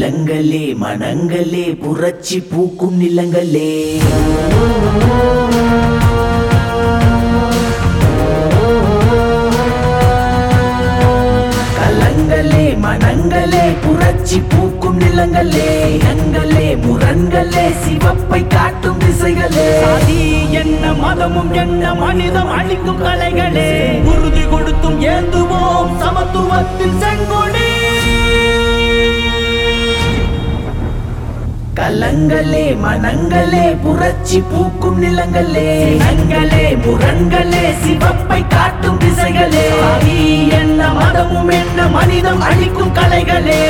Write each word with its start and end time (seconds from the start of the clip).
மனங்களே 0.00 1.64
புரட்சி 1.80 2.40
பூக்கும் 2.40 2.96
நிலங்களே. 3.00 3.72
கலங்களே 11.78 12.64
மனங்களே 12.84 13.64
புரட்சி 13.82 14.40
பூக்கும் 14.40 14.98
நிலங்களே. 15.00 15.70
இனங்களே 15.98 16.68
முரண்களே 16.84 17.66
சிவப்பை 17.84 18.46
காட்டும் 18.46 18.98
திசைகளே. 18.98 19.68
என்ன 20.50 20.92
மதமும் 20.94 21.52
என்ன 21.52 21.94
மனிதம் 21.94 22.50
அழிக்கும் 22.50 23.02
கலைகளே. 23.04 23.70
உறுதி 24.04 24.44
கொடுத்தும் 24.50 25.00
ஏந்துவோம் 25.00 25.92
சமத்துவத்தின் 26.02 26.98
செங்கொடி 27.00 27.41
கலங்களே 31.92 32.76
மனங்களே 32.82 33.76
புரட்சி 33.82 34.40
பூக்கும் 34.40 35.02
நிலங்களே. 35.02 35.98
நங்களே 36.02 36.76
புறங்களே 36.84 37.64
சிவப்பை 37.82 38.46
காட்டும் 38.48 38.98
திசைகளே. 38.98 39.66
என்ன 40.48 40.92
மதமும் 40.92 41.48
என்ன 41.48 41.88
மனிதம் 41.88 42.40
அழிக்கும் 42.40 42.94
கலைகளே. 42.94 43.64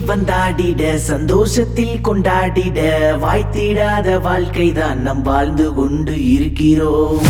வந்தாடிட 0.00 0.94
சந்தோஷத்தில் 0.94 1.98
கொண்டாடிட 2.04 2.80
வாய்த்திடாத 3.18 4.20
வாழ்க்கைதான் 4.20 5.00
நம் 5.02 5.22
வாழ்ந்து 5.22 5.74
கொண்டு 5.74 6.32
இருக்கிறோம். 6.32 7.24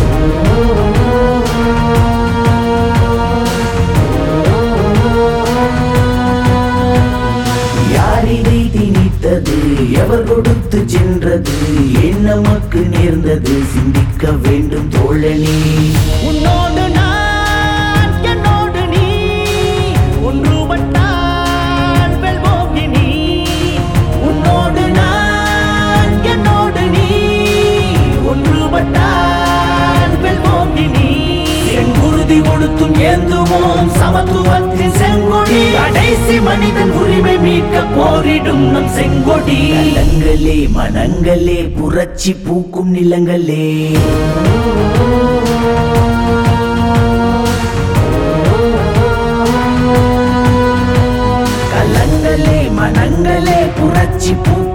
எவர் 9.92 10.24
கொடுத்து 10.24 10.82
சென்றது 10.86 11.50
என்ன 12.02 12.34
நமக்கு 12.34 12.80
நேர்ந்தது 12.80 13.52
சிந்திக்க 13.72 14.30
வேண்டும் 14.30 14.88
தோழனே. 14.90 15.56
உன்னோடு 16.26 16.85
உறுதி 32.86 33.04
ஏந்துவோம். 33.04 33.88
சமத்துவத்தின் 33.98 34.94
செங்கொடி. 34.96 35.72
கடைசி 35.72 36.40
மனிதன் 36.40 36.90
உரிமை 36.90 37.38
மீட்க 37.38 37.82
போரிடும் 37.96 38.70
நம் 38.70 38.88
செங்கொடி. 38.88 39.58
நிலங்களே 39.70 40.68
மனங்களே 40.76 41.76
புரட்சி 41.76 42.34
பூக்கும் 42.34 42.94
நிலங்களே. 42.94 43.96
கலங்களே 51.72 52.70
மனங்களே 52.78 53.70
புரட்சி 53.80 54.34
பூக்கும் 54.34 54.65